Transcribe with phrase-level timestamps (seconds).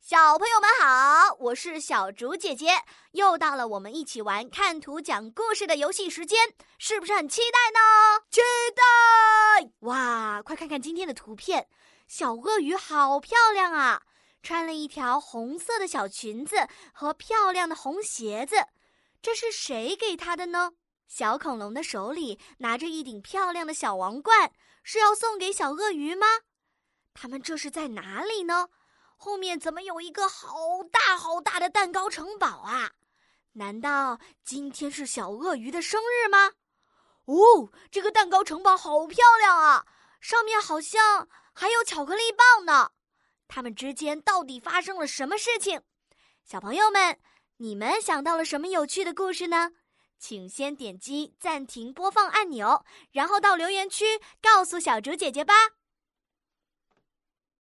[0.00, 8.24] 小朋友们好，我是小竹姐姐，又到了我们一起玩看图讲故事的游戏时间，是不是很期待呢？
[8.30, 8.40] 期
[8.74, 9.70] 待！
[9.80, 11.68] 哇，快看看今天的图片，
[12.06, 14.02] 小鳄鱼好漂亮啊，
[14.42, 18.56] 穿了一条红色的小裙子和漂亮的红鞋子，
[19.20, 20.72] 这是谁给它的呢？
[21.06, 24.52] 小恐龙的手里拿着一顶漂亮的小王冠，
[24.82, 26.26] 是要送给小鳄鱼吗？
[27.12, 28.68] 他们这是在哪里呢？
[29.20, 30.48] 后面怎么有一个好
[30.92, 32.92] 大好大的蛋糕城堡啊？
[33.54, 36.52] 难道今天是小鳄鱼的生日吗？
[37.24, 39.84] 哦，这个蛋糕城堡好漂亮啊！
[40.20, 42.92] 上面好像还有巧克力棒呢。
[43.48, 45.82] 他们之间到底发生了什么事情？
[46.44, 47.18] 小朋友们，
[47.56, 49.72] 你们想到了什么有趣的故事呢？
[50.16, 55.54] 请先点击暂停播放按钮，然后到留言区告诉小竹姐姐吧。